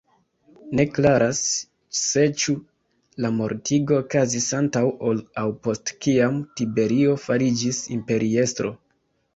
Ne 0.77 0.85
klaras 0.93 1.41
ĉseĉu 1.97 2.55
la 3.25 3.31
mortigo 3.41 4.01
okazis 4.05 4.49
antaŭ 4.63 4.85
ol 5.11 5.23
aŭ 5.43 5.45
post 5.69 5.95
kiam 6.07 6.43
Tiberio 6.59 7.17
fariĝis 7.29 7.85
imperiestro. 8.01 8.77